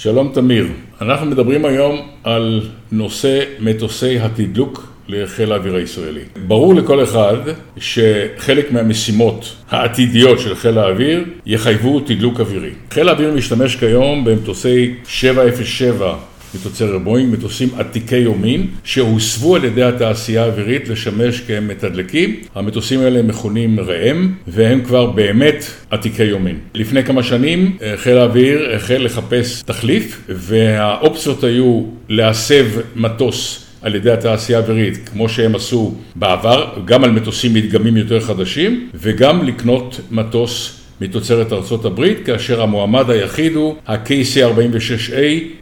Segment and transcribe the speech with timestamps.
[0.00, 0.66] שלום תמיר,
[1.00, 6.20] אנחנו מדברים היום על נושא מטוסי התדלוק לחיל האוויר הישראלי.
[6.46, 7.36] ברור לכל אחד
[7.76, 12.70] שחלק מהמשימות העתידיות של חיל האוויר יחייבו תדלוק אווירי.
[12.90, 16.16] חיל האוויר משתמש כיום במטוסי 707
[16.54, 22.36] מתוצרת בואינג, מטוסים עתיקי יומין, שהוסבו על ידי התעשייה האווירית לשמש כמתדלקים.
[22.54, 26.58] המטוסים האלה מכונים ראם, והם כבר באמת עתיקי יומין.
[26.74, 34.10] לפני כמה שנים אה, חיל האוויר החל לחפש תחליף, והאופציות היו להסב מטוס על ידי
[34.10, 40.77] התעשייה האווירית, כמו שהם עשו בעבר, גם על מטוסים מדגמים יותר חדשים, וגם לקנות מטוס
[41.00, 45.14] מתוצרת ארצות הברית, כאשר המועמד היחיד הוא ה-KC-46A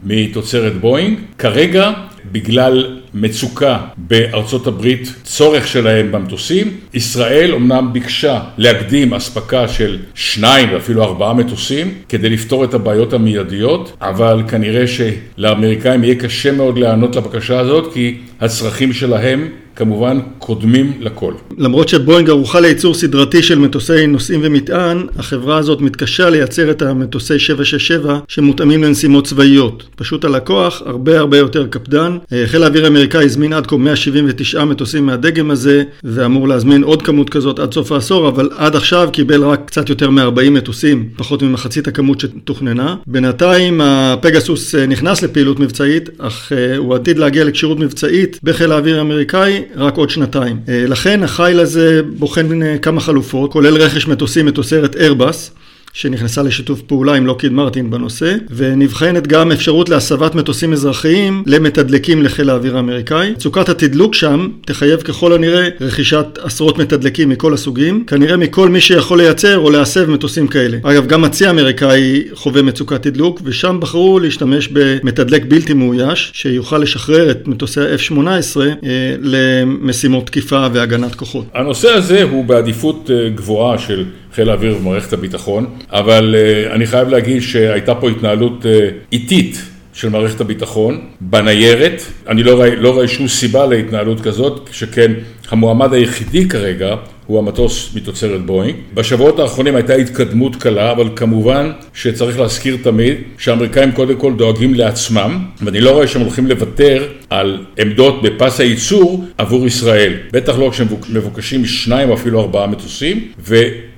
[0.04, 1.18] מתוצרת בואינג.
[1.38, 1.92] כרגע,
[2.32, 11.02] בגלל מצוקה בארצות הברית, צורך שלהם במטוסים, ישראל אומנם ביקשה להקדים אספקה של שניים ואפילו
[11.02, 17.58] ארבעה מטוסים כדי לפתור את הבעיות המיידיות, אבל כנראה שלאמריקאים יהיה קשה מאוד להיענות לבקשה
[17.58, 21.34] הזאת כי הצרכים שלהם כמובן קודמים לכל.
[21.58, 27.38] למרות שבואינג ערוכה לייצור סדרתי של מטוסי נוסעים ומטען, החברה הזאת מתקשה לייצר את המטוסי
[27.38, 29.82] 767 שמותאמים לנסימות צבאיות.
[29.96, 32.18] פשוט הלקוח הרבה הרבה יותר קפדן.
[32.32, 37.30] אה, חיל האוויר האמריקאי הזמין עד כה 179 מטוסים מהדגם הזה, ואמור להזמין עוד כמות
[37.30, 41.88] כזאת עד סוף העשור, אבל עד עכשיו קיבל רק קצת יותר מ-40 מטוסים, פחות ממחצית
[41.88, 42.96] הכמות שתוכננה.
[43.06, 48.98] בינתיים הפגסוס אה, נכנס לפעילות מבצעית, אך אה, הוא עתיד להגיע לכשירות מבצעית בחיל האוויר
[48.98, 50.60] האמריקאי רק עוד שנתיים.
[50.68, 55.50] לכן החיל הזה בוחן כמה חלופות, כולל רכש מטוסים מתוצרת איירבס.
[55.96, 62.50] שנכנסה לשיתוף פעולה עם לוקיד מרטין בנושא, ונבחנת גם אפשרות להסבת מטוסים אזרחיים למתדלקים לחיל
[62.50, 63.30] האוויר האמריקאי.
[63.30, 69.18] מצוקת התדלוק שם תחייב ככל הנראה רכישת עשרות מתדלקים מכל הסוגים, כנראה מכל מי שיכול
[69.18, 70.78] לייצר או להסב מטוסים כאלה.
[70.82, 77.30] אגב, גם הצי האמריקאי חווה מצוקת תדלוק, ושם בחרו להשתמש במתדלק בלתי מאויש, שיוכל לשחרר
[77.30, 81.46] את מטוסי ה-F-18 אה, למשימות תקיפה והגנת כוחות.
[81.54, 84.04] הנושא הזה הוא בעדיפות אה, גבוהה של
[84.36, 88.66] חיל האוויר ומערכת הביטחון, אבל uh, אני חייב להגיד שהייתה פה התנהלות uh,
[89.12, 92.02] איטית של מערכת הביטחון בניירת.
[92.28, 95.12] אני לא רואה, לא רואה שום סיבה להתנהלות כזאת, שכן
[95.50, 96.94] המועמד היחידי כרגע
[97.26, 98.76] הוא המטוס מתוצרת בואינג.
[98.94, 105.44] בשבועות האחרונים הייתה התקדמות קלה, אבל כמובן שצריך להזכיר תמיד שהאמריקאים קודם כל דואגים לעצמם,
[105.62, 110.12] ואני לא רואה שהם הולכים לוותר על עמדות בפס הייצור עבור ישראל.
[110.32, 113.56] בטח לא כשהם מבוקשים שניים או אפילו ארבעה מטוסים, ו...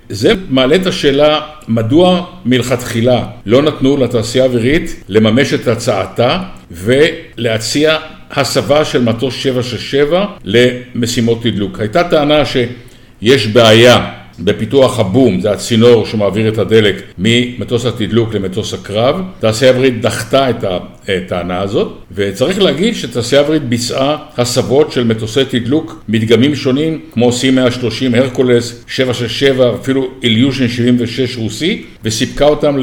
[0.09, 7.99] זה מעלה את השאלה מדוע מלכתחילה לא נתנו לתעשייה האווירית לממש את הצעתה ולהציע
[8.31, 11.81] הסבה של מטוס 767 למשימות תדלוק.
[11.81, 19.21] הייתה טענה שיש בעיה בפיתוח הבום, זה הצינור שמעביר את הדלק ממטוס התדלוק למטוס הקרב.
[19.41, 20.65] תעשייה אווירית דחתה את
[21.09, 28.17] הטענה הזאת, וצריך להגיד שתעשייה אווירית ביצעה הסבות של מטוסי תדלוק מדגמים שונים, כמו C-130,
[28.17, 32.77] הרקולס, 767, אפילו איליושן 76 רוסי, וסיפקה אותם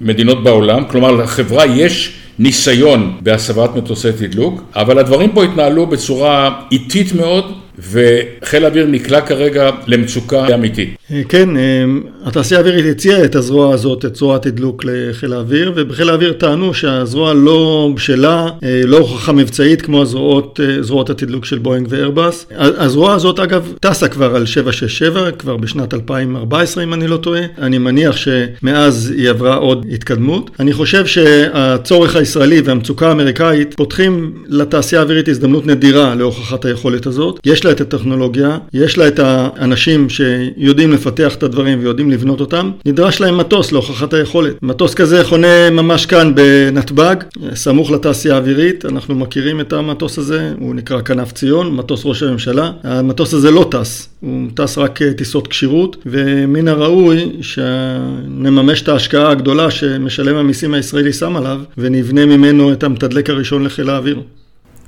[0.00, 0.84] למדינות בעולם.
[0.84, 7.44] כלומר, לחברה יש ניסיון בהסבת מטוסי תדלוק, אבל הדברים פה התנהלו בצורה איטית מאוד.
[7.78, 10.96] וחיל האוויר נקלע כרגע למצוקה אמיתית.
[11.12, 11.84] אה, כן, אה,
[12.24, 17.34] התעשייה האווירית הציעה את הזרוע הזאת, את זרוע התדלוק לחיל האוויר, ובחיל האוויר טענו שהזרוע
[17.34, 22.46] לא בשלה, אה, לא הוכחה מבצעית כמו הזרועות, זרועות התדלוק של בואינג ואיירבאס.
[22.56, 27.42] הזרוע הזאת אגב טסה כבר על 767, כבר בשנת 2014 אם אני לא טועה.
[27.58, 30.50] אני מניח שמאז היא עברה עוד התקדמות.
[30.60, 37.40] אני חושב שהצורך הישראלי והמצוקה האמריקאית פותחים לתעשייה האווירית הזדמנות נדירה להוכחת היכולת הזאת.
[37.44, 42.70] יש לה את הטכנולוגיה, יש לה את האנשים שיודעים לפתח את הדברים ויודעים לבנות אותם,
[42.86, 44.62] נדרש להם מטוס להוכחת היכולת.
[44.62, 47.16] מטוס כזה חונה ממש כאן בנתב"ג,
[47.54, 52.70] סמוך לתעשייה האווירית, אנחנו מכירים את המטוס הזה, הוא נקרא כנף ציון, מטוס ראש הממשלה.
[52.84, 59.70] המטוס הזה לא טס, הוא טס רק טיסות כשירות, ומן הראוי שנממש את ההשקעה הגדולה
[59.70, 64.20] שמשלם המיסים הישראלי שם עליו, ונבנה ממנו את המתדלק הראשון לחיל האוויר.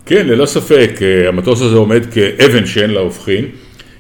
[0.09, 3.45] כן, ללא ספק, אה, המטוס הזה עומד כאבן שאין לה הופכין,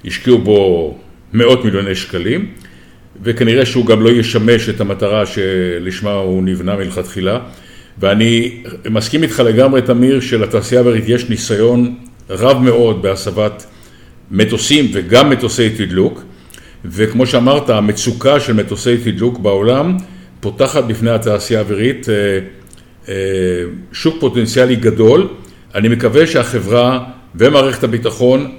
[0.04, 0.98] השקיעו בו
[1.32, 2.46] מאות מיליוני שקלים,
[3.22, 7.38] וכנראה שהוא גם לא ישמש את המטרה שלשמה הוא נבנה מלכתחילה.
[7.98, 11.94] ואני מסכים איתך לגמרי, תמיר, שלתעשייה האווירית יש ניסיון
[12.30, 13.66] רב מאוד בהסבת
[14.30, 16.24] מטוסים וגם מטוסי תדלוק,
[16.84, 19.96] וכמו שאמרת, המצוקה של מטוסי תדלוק בעולם
[20.40, 22.14] פותחת בפני התעשייה האווירית אה,
[23.08, 23.14] אה,
[23.92, 25.28] שוק פוטנציאלי גדול.
[25.74, 27.04] אני מקווה שהחברה
[27.34, 28.50] ומערכת הביטחון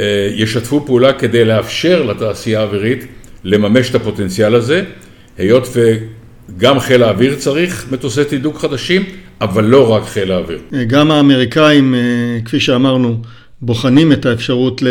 [0.00, 3.06] אה, ישתפו פעולה כדי לאפשר לתעשייה האווירית
[3.44, 4.84] לממש את הפוטנציאל הזה,
[5.38, 5.68] היות
[6.56, 9.04] גם חיל האוויר צריך מטוסי תדלוק חדשים,
[9.40, 10.58] אבל לא רק חיל האוויר.
[10.86, 11.94] גם האמריקאים,
[12.44, 13.22] כפי שאמרנו,
[13.62, 14.88] בוחנים את האפשרות ל...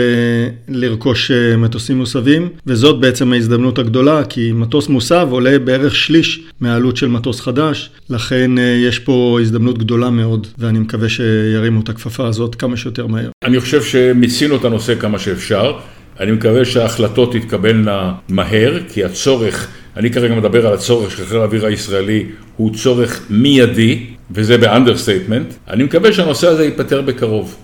[0.67, 6.97] לרכוש אה, מטוסים מוסבים, וזאת בעצם ההזדמנות הגדולה, כי מטוס מוסב עולה בערך שליש מהעלות
[6.97, 12.27] של מטוס חדש, לכן אה, יש פה הזדמנות גדולה מאוד, ואני מקווה שירימו את הכפפה
[12.27, 13.29] הזאת כמה שיותר מהר.
[13.43, 15.73] אני חושב שמיצינו את הנושא כמה שאפשר.
[16.19, 19.67] אני מקווה שההחלטות תתקבלנה מהר, כי הצורך,
[19.97, 22.25] אני כרגע מדבר על הצורך של חיל האוויר הישראלי,
[22.57, 25.53] הוא צורך מיידי, וזה ב understatement.
[25.69, 27.55] אני מקווה שהנושא הזה ייפתר בקרוב.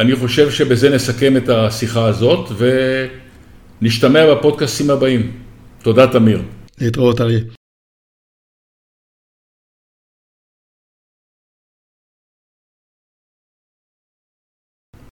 [0.00, 2.48] אני חושב שבזה נסכם את השיחה הזאת
[3.82, 5.32] ונשתמע בפודקאסטים הבאים.
[5.82, 6.42] תודה, תמיר.
[6.80, 7.59] להתראות, אריה.